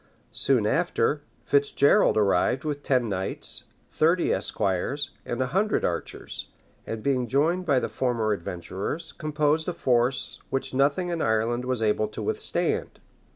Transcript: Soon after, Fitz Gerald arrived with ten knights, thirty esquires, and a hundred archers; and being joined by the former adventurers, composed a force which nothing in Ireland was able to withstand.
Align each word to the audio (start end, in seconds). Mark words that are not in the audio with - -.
Soon 0.31 0.65
after, 0.65 1.21
Fitz 1.45 1.71
Gerald 1.71 2.17
arrived 2.17 2.63
with 2.63 2.81
ten 2.81 3.07
knights, 3.07 3.65
thirty 3.91 4.33
esquires, 4.33 5.11
and 5.27 5.39
a 5.43 5.53
hundred 5.53 5.85
archers; 5.85 6.47
and 6.87 7.03
being 7.03 7.27
joined 7.27 7.67
by 7.67 7.77
the 7.79 7.87
former 7.87 8.33
adventurers, 8.33 9.11
composed 9.11 9.67
a 9.67 9.73
force 9.73 10.41
which 10.49 10.73
nothing 10.73 11.09
in 11.09 11.21
Ireland 11.21 11.65
was 11.65 11.83
able 11.83 12.07
to 12.07 12.23
withstand. 12.23 12.99